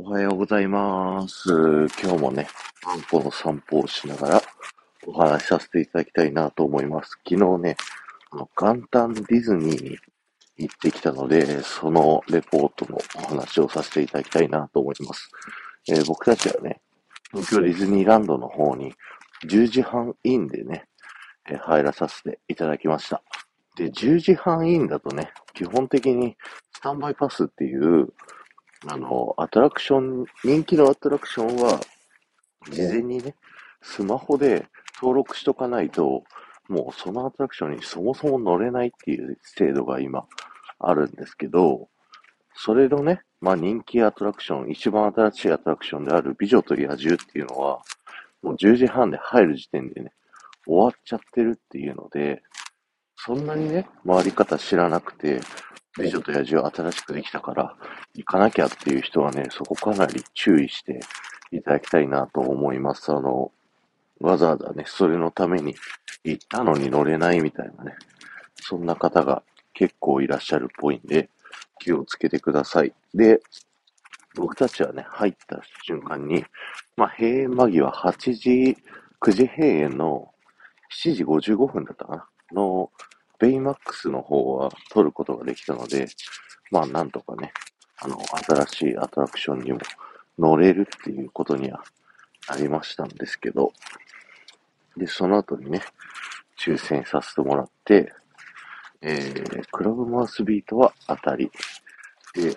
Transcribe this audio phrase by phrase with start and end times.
[0.00, 1.48] おはようございます。
[2.00, 2.46] 今日もね、
[2.86, 4.42] あんこの散歩をしながら
[5.08, 7.18] お話しさせていただきたいなと思います。
[7.28, 7.76] 昨日ね、
[8.30, 9.98] あの元旦ディズニーに
[10.58, 15.30] 行ってきたので、そのレポートのお話をさせていただきたいなと思います。
[15.88, 16.80] えー僕たちはね、
[17.32, 18.94] 東京ディズニーランドの方に
[19.48, 20.86] 10時半インでね、
[21.50, 23.22] えー入らさせていただきました。
[23.76, 26.36] で、10時半インだとね、基本的に
[26.74, 28.08] スタンバイパスっていう、
[28.90, 31.78] あの、アトラクション、人気のアトラクションは、
[32.70, 33.34] 事前にね、
[33.82, 34.66] スマホで
[35.00, 36.24] 登録しとかないと、
[36.68, 40.26] もうそのアトラクションにそもそも乗れないっていう制度が今
[40.78, 41.88] あるんですけど、
[42.54, 47.82] それのね、まあ人気アトラクション、一番新しいアトラクションである美女と野獣っていうのは、
[48.42, 50.12] もう10時半で入る時点でね、
[50.66, 52.42] 終わっちゃってるっていうので、
[53.16, 55.40] そんなにね、回り方知らなくて、
[55.98, 57.74] 美女と野獣新しくできたから、
[58.14, 61.00] 行かなきゃっていう人はね、そこかなり注意して
[61.50, 63.12] いただきたいなと思います。
[63.12, 63.50] あの、
[64.20, 65.74] わざわざね、それのために
[66.24, 67.96] 行ったのに乗れないみたいなね、
[68.56, 69.42] そんな方が
[69.74, 71.30] 結構いらっしゃるっぽいんで、
[71.80, 72.92] 気をつけてください。
[73.14, 73.40] で、
[74.34, 76.44] 僕たちはね、入った瞬間に、
[76.96, 78.76] まあ、閉園間際8時、
[79.20, 80.32] 9時閉園の
[81.04, 82.90] 7時55分だったかなの、
[83.38, 86.08] ベイマックスの方は撮ることができたので、
[86.70, 87.52] まあなんとかね、
[87.98, 88.18] あの、
[88.66, 89.78] 新しいアトラクションにも
[90.38, 91.82] 乗れるっていうことには
[92.48, 93.72] なりましたんですけど、
[94.96, 95.82] で、その後にね、
[96.58, 98.12] 抽選させてもらって、
[99.00, 101.50] えー、クラブマウスビートは当たり、
[102.34, 102.56] で、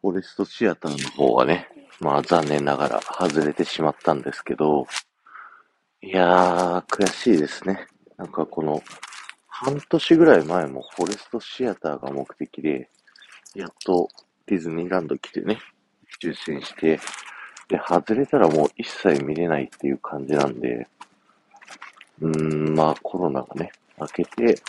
[0.00, 1.68] フォレストシアターの方はね、
[2.00, 4.86] まあ残念ながら外れてしまったんですけど、
[6.02, 7.86] いやー、悔しいですね。
[8.16, 8.82] なんかこの、
[9.58, 12.90] 半年ぐらい前もフォレストシアターが目的で、
[13.54, 14.10] やっと
[14.44, 15.58] ディズニーランド来てね、
[16.22, 17.00] 抽選して、
[17.68, 20.86] で、外れたらもう一切見れないっていう感じなんで、
[22.20, 24.60] うーん、まあコロナがね、明けて、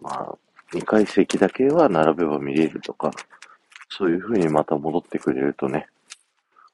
[0.00, 0.38] まあ、
[0.72, 3.10] 2階席だけは並べば見れるとか、
[3.90, 5.88] そういう風にまた戻ってくれるとね、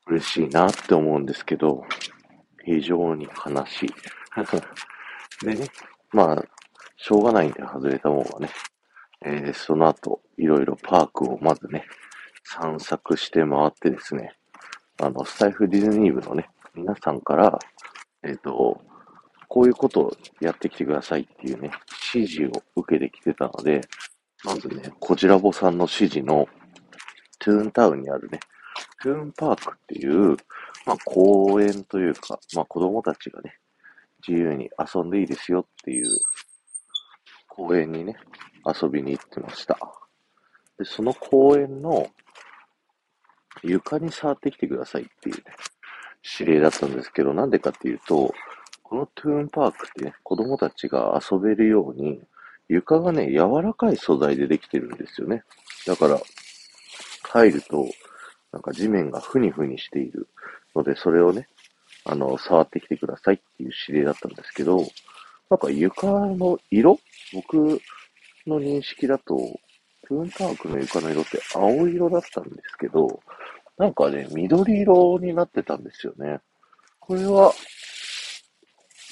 [0.07, 1.85] 嬉しいなって思うんですけど、
[2.65, 3.95] 非常に悲しい。
[5.45, 5.67] でね、
[6.13, 6.45] まあ、
[7.05, 8.49] しょうがないんで外れたもんはね、
[9.25, 11.85] えーその後、いろいろパークをまずね、
[12.45, 14.37] 散策して回ってですね、
[15.01, 17.59] あの、スタイフディズニー部のね、皆さんから、
[18.23, 18.81] えっ、と、
[19.49, 21.73] こういうことをやってきてくださいっていうね、
[22.15, 23.81] 指示を受けてきてたので、
[24.45, 26.49] まずね、こちらぼさんの指示の、
[27.41, 28.39] トゥーンタウンにあるね、
[29.03, 30.37] トゥーンパークっていう、
[30.87, 33.59] まあ、公園というか、まあ、子供たちがね、
[34.27, 36.07] 自由に遊んでいいですよっていう
[37.55, 38.17] 公園にね、
[38.65, 39.79] 遊びに行ってました。
[40.79, 42.09] で、その公園の
[43.63, 45.43] 床に触ってきてくださいっていうね、
[46.41, 48.33] 指令だったんですけど、なんでかっていうと、
[48.83, 52.23] このトゥーンパークってね、子供たちが遊べるように、
[52.69, 55.45] 床がね、柔らかい素材でできてるんですよね。
[55.87, 56.19] だから、
[57.25, 57.87] 入ると、
[58.51, 60.27] なんか地面がふにふにしている
[60.75, 61.49] ので、それをね、
[62.07, 64.87] あの、触ってきてくださいっていう指令だったんですけど、
[65.51, 66.99] なんか床の色？
[67.35, 67.81] 僕
[68.47, 69.37] の認識だと、
[70.09, 73.21] トゥーンパークの床の色って青色だったんですけど、
[73.79, 76.41] なんかね、緑色になってたんですよね。
[77.01, 77.53] これは、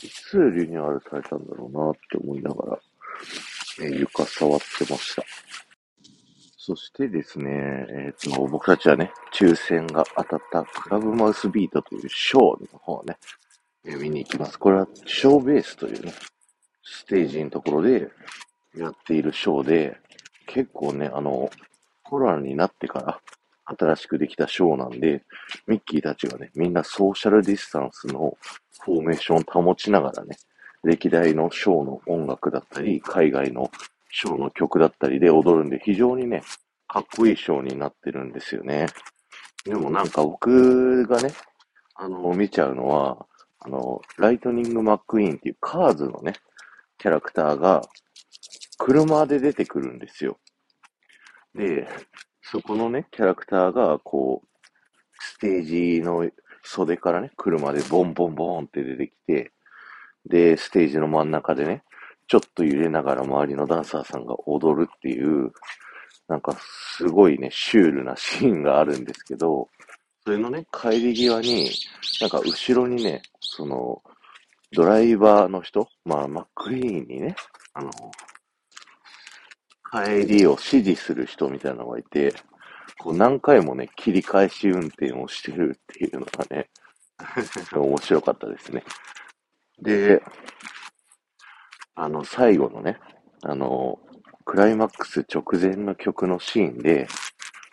[0.02, 2.78] いつリニューアルされたんだろうなって思いながら、
[3.82, 5.24] え床触ってました。
[6.56, 7.50] そしてですね、
[7.88, 13.16] えっ、と、僕たちはね、抽選が当たったクラブマウスビートというショーの方ね、
[13.92, 14.58] え見に行きます。
[14.58, 16.12] これはショーベースというね、
[16.82, 18.08] ステージのところで
[18.76, 19.98] やっているショーで、
[20.46, 21.50] 結構ね、あの、
[22.02, 23.20] コロナになってから
[23.64, 25.24] 新しくできたショーなんで、
[25.66, 28.36] ミッキーたちがね、みんなソーシャルディスタンスの
[28.82, 30.36] フォーメーションを保ちながらね、
[30.82, 33.70] 歴代のショーの音楽だったり、海外の
[34.10, 36.42] ショーの曲だったりで踊るんで、非常にね、
[36.88, 38.86] かっこいいショーになってるんですよね。
[39.64, 41.32] でもなんか僕がね、
[41.94, 43.26] あの、見ちゃうのは、
[43.60, 46.34] あの、ライトニング・マックイーンっていうカーズのね、
[46.98, 47.82] キャラクターが、
[48.78, 50.38] 車で出てくるんですよ。
[51.54, 51.86] で、
[52.42, 54.48] そこのね、キャラクターが、こう、
[55.18, 56.28] ステージの
[56.62, 59.52] 袖からね、車でボンボンボンって出てきて、
[60.26, 61.82] で、ステージの真ん中でね、
[62.26, 65.52] ちょっと揺れながら周りのダンサーさんが踊るっていう、
[66.28, 66.56] なんか
[66.96, 69.68] すごいね、シュールなシーンがあるんですけど、
[70.30, 71.72] それのね、帰り際に、
[72.20, 74.00] なんか後ろにね、その、
[74.70, 77.34] ドライバーの人、まあ、マックイーンにね、
[77.74, 77.90] あの、
[79.92, 82.32] 帰りを指示する人みたいなのがいて、
[83.00, 86.70] こう何回もね、切り返し運転をしてるっていうのがね、
[87.74, 88.84] 面白かったですね。
[89.82, 90.22] で、
[91.96, 93.00] あの、最後のね、
[93.42, 93.98] あの、
[94.44, 97.08] クライマックス直前の曲のシーンで、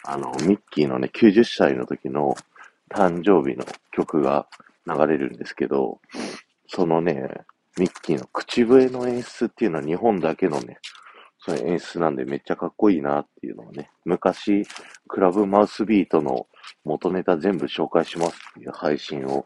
[0.09, 2.33] あの、ミッキーのね、90歳の時の
[2.89, 4.48] 誕生日の曲が
[4.88, 6.00] 流れるんですけど、
[6.69, 7.30] そのね、
[7.77, 10.77] ミッキーの口笛の演出っていうのは日本だけのね、
[11.39, 14.65] その演出なんでめっちゃかっこいいなっていうのをね、昔、
[15.09, 16.48] クラブマウスビートの
[16.86, 19.44] 元ネタ全部紹介しますっていう配信を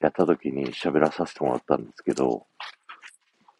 [0.00, 2.46] やった時に喋らさせてもらったんですけど、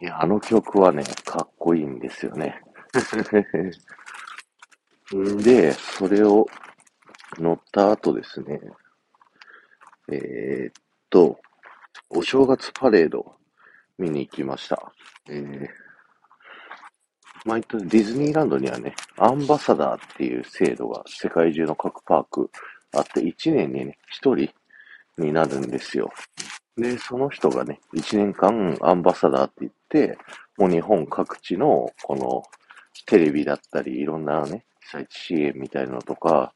[0.03, 2.61] いや、あの曲はね、かっこいいんですよね。
[5.17, 6.47] んで、それを
[7.39, 8.61] 乗った後ですね、
[10.11, 10.73] えー、っ
[11.11, 11.39] と、
[12.11, 13.35] お正月パレード
[13.99, 14.93] 見に行きました。
[15.31, 15.69] えー、
[17.45, 22.51] 毎年ディズニーランドにはね、アンバサダーっていう制度が世界中の各パーク
[22.95, 24.53] あって、1年にね、1人
[25.19, 26.11] になるんですよ。
[26.77, 30.19] で、その人がね、1年間アンバサダーって言って、
[30.59, 32.43] もう日本各地のこの
[33.07, 36.53] テレビだったり、いろんなね、災地支援みたいなのとか、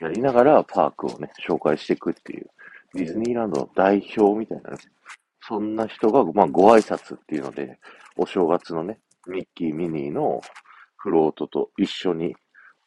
[0.00, 2.46] やりながらパークをね、紹介していくっていう、
[2.94, 4.78] ディズニーランドの代表みたいなね、
[5.46, 7.78] そんな人が、まあ、ご挨拶っていうので、
[8.16, 10.40] お正月のね、ミッキー、ミニーの
[10.96, 12.34] フロートと一緒に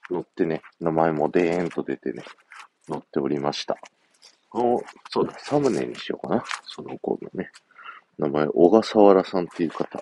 [0.09, 2.23] 乗ってね、名前もデーンと出てね、
[2.89, 3.77] 乗っておりました。
[4.53, 6.43] お、そうだ、サムネにしようかな。
[6.63, 7.51] その子のね、
[8.17, 10.01] 名前、小笠原さんっていう方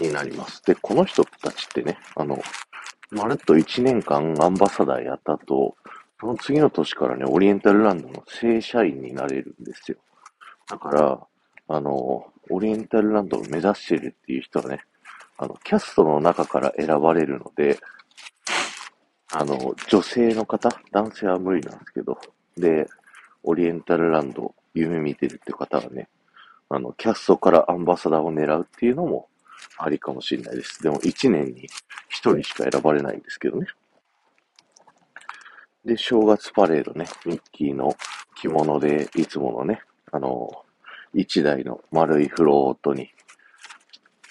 [0.00, 0.62] になります。
[0.64, 2.38] で、この人たちってね、あの、
[3.10, 5.76] まるっと1年間アンバサダーやったと、
[6.20, 9.98] その次の年からね、オリエンタルランドの正社員になれるんですよ。
[10.68, 11.20] だから、
[11.68, 14.80] あの、オリエンタルランドを目指してるっていう人はね、
[15.38, 17.78] あの、キャストの中から選ばれるので、
[19.32, 22.18] あの、女性の方、男性は無理なんですけど、
[22.56, 22.88] で、
[23.42, 26.08] オリエンタルランド夢見てるって方はね、
[26.68, 29.28] あの、キャストからアンバサダーを狙うっていうのも
[29.78, 30.82] ありかもしれないです。
[30.82, 31.68] でも1年に1
[32.10, 33.66] 人しか選ばれないんですけどね。
[35.84, 37.94] で、正月パレードね、ミッキーの
[38.36, 40.64] 着物でいつものね、あの、
[41.14, 43.10] 一台の丸いフロートに、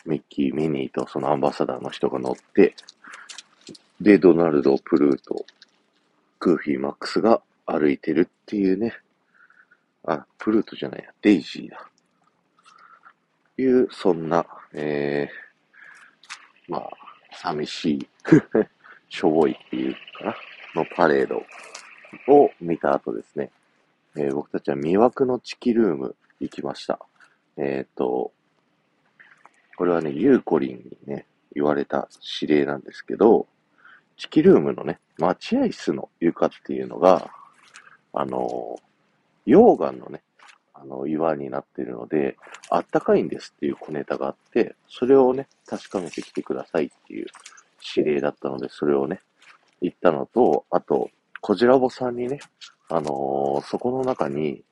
[0.06, 2.76] ミッキー、ミニーとそのアンバサダーの人が乗って、
[4.02, 5.46] で、ドナルド、プルート、
[6.40, 8.94] グーフィー、マックスが歩いてるっていうね。
[10.04, 11.90] あ、プルートじゃないや、デイジーだ。
[13.58, 16.90] いう、そんな、えー、まあ、
[17.32, 18.08] 寂しい
[19.10, 20.36] しょぼいっていうかな、
[20.76, 21.38] のパレード
[22.34, 23.52] を見た後ですね、
[24.16, 27.00] えー、僕たちは魅惑のチキルーム行きました。
[27.58, 28.32] えっ、ー、と、
[29.78, 32.08] これはね、ユーコリンにね、言われた
[32.42, 33.48] 指令なんですけど、
[34.18, 37.30] チキルームのね、待合室の床っていうのが、
[38.14, 38.80] あの、
[39.46, 40.22] 溶岩のね、
[40.78, 42.38] あの、岩になっているので、
[42.70, 47.28] あったかいんですっていう小ネタがあって、それをね、確かめてきてくださいっていう
[47.96, 49.22] 指令だったので、それをね、
[49.82, 51.10] 言ったのと、あと、
[51.42, 52.40] コジラボさんにね、
[52.90, 54.64] あのー、そこの中に、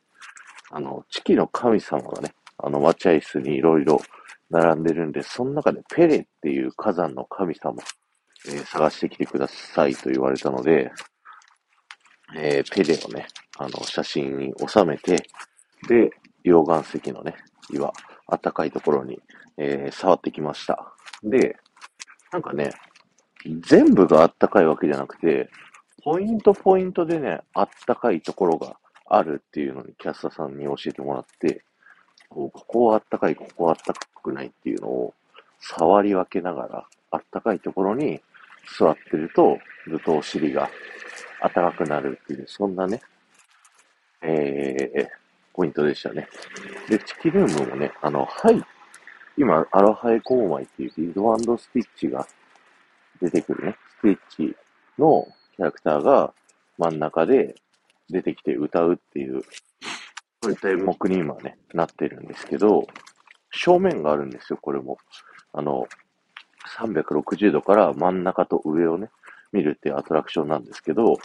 [0.72, 4.02] あの、チキの神様がね、あの、待合室にいろいろ
[4.50, 7.82] 並んでるんで、その中でペレっていう火山の神様、
[8.48, 10.92] えー、探してきてくださいと言われたので、
[12.36, 13.28] えー、ペレをね、
[13.58, 15.28] あの、写真に収めて、
[15.88, 16.12] で、
[16.46, 17.36] 溶岩石のね、
[17.72, 17.92] 岩、
[18.28, 19.20] あったかいところに、
[19.58, 20.94] えー、触ってきました。
[21.24, 21.58] で、
[22.32, 22.72] なんかね、
[23.62, 25.50] 全部があったかいわけじゃなくて、
[26.04, 31.64] ポイントポイントでね、あったかいところがあるっていうのにキャスターさんに教えてもらって、
[32.30, 35.14] こうここはあったかい、ここはあったかくないっていうのを
[35.60, 38.22] 触り分けながら、あったかいところに
[38.78, 40.70] 座ってると、ずっとお尻が
[41.42, 43.02] 暖かくなるっていう、そんなね、
[44.22, 45.23] えー、
[45.54, 46.28] ポイントでしたね。
[46.90, 48.62] で、チキルームもね、あの、はい、
[49.38, 52.28] 今、アロハエコーマイっていうリドスティッチが
[53.22, 54.20] 出てくるね、スティッ
[54.52, 54.56] チ
[54.98, 56.34] のキャラクターが
[56.78, 57.56] 真ん中で
[58.10, 59.42] 出てきて歌うっていう、
[60.42, 62.88] そういった演目に今ね、なってるんですけど、
[63.52, 64.98] 正面があるんですよ、これも。
[65.54, 65.88] あの、
[66.78, 69.10] 360度から真ん中と上をね、
[69.52, 71.18] 見るっていうアトラクションなんですけど、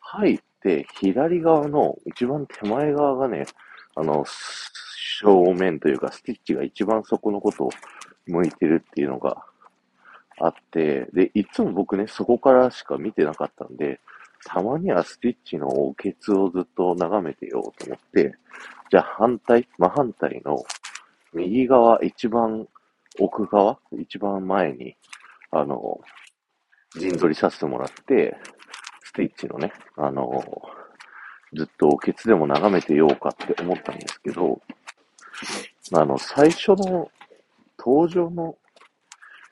[0.00, 3.46] 入って左側の一番手前側がね、
[3.96, 4.24] あの、
[5.20, 7.70] 正面というかスティッチが一番そこのことを
[8.26, 9.44] 向いてるっていうのが
[10.38, 14.00] あって、で、いつも僕ね、そこからしか見てなかったんで、
[14.44, 18.34] たまにはスティッチのケツをずっと眺めてようと思って、
[18.90, 20.62] じゃあ反対、真反対の
[21.32, 22.68] 右側、一番
[23.18, 24.96] 奥側、一番前に、
[25.50, 26.00] あの、
[26.98, 28.36] 陣取りさせてもらって、
[29.04, 30.44] スティッチのね、あの
[31.52, 34.60] ずっとケツでも眺めてようかって思ったんですけど、
[35.92, 37.10] あの、最初の
[37.78, 38.56] 登場の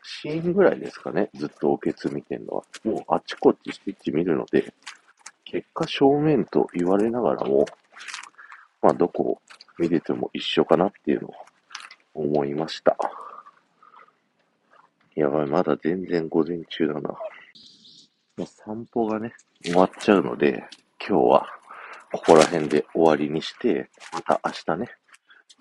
[0.03, 2.63] シーンぐらいですかね、ずっとおケツ見てんのは。
[2.85, 4.75] もうあっちこっちステッチ見るので、
[5.45, 7.65] 結果正面と言われながらも、
[8.83, 9.39] まあどこを
[9.79, 11.35] 見てても一緒かなっていうのを
[12.15, 12.97] 思いました。
[15.15, 17.15] やばい、まだ全然午前中だな。
[18.37, 19.33] まあ、散歩がね、
[19.63, 20.65] 終わっちゃうので、
[20.99, 21.47] 今日は
[22.15, 24.89] ここら辺で終わりにして、また明日ね、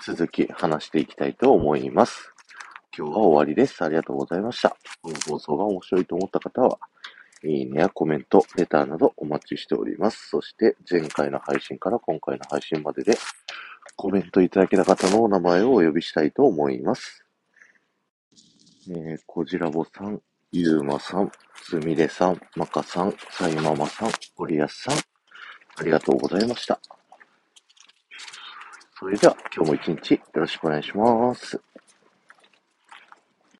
[0.05, 2.31] 続き話していきたいと思います。
[2.95, 3.83] 今日は終わりです。
[3.83, 4.77] ありがとうございました。
[5.01, 6.77] この放送が面白いと思った方は、
[7.43, 10.29] いいねやコメント、レターなどお待ちしております。
[10.29, 13.17] そして前回の配信から今回の配信までで
[13.95, 17.25] コメントいただけた方のお名前をお呼びしたいと思います。
[18.91, 21.31] えー、こじらぼさん、ゆうまさん、
[21.63, 25.12] すみれさん、まかさん、さいままさん、ごりやすさん、
[25.77, 26.79] ありがとうございました。
[28.99, 31.61] それでは今日も一日よろしくお願いします。